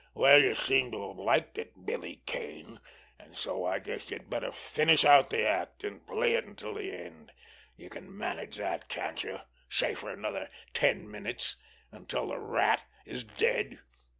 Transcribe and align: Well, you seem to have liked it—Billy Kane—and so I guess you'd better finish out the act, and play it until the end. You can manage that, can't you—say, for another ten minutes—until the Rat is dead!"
Well, 0.15 0.41
you 0.41 0.55
seem 0.55 0.91
to 0.93 1.09
have 1.09 1.19
liked 1.19 1.59
it—Billy 1.59 2.23
Kane—and 2.25 3.37
so 3.37 3.63
I 3.65 3.77
guess 3.77 4.09
you'd 4.09 4.31
better 4.31 4.51
finish 4.51 5.05
out 5.05 5.29
the 5.29 5.47
act, 5.47 5.83
and 5.83 6.07
play 6.07 6.33
it 6.33 6.43
until 6.43 6.73
the 6.73 6.91
end. 6.91 7.31
You 7.77 7.87
can 7.91 8.17
manage 8.17 8.55
that, 8.55 8.89
can't 8.89 9.23
you—say, 9.23 9.93
for 9.93 10.09
another 10.09 10.49
ten 10.73 11.07
minutes—until 11.11 12.29
the 12.29 12.39
Rat 12.39 12.83
is 13.05 13.23
dead!" 13.23 13.77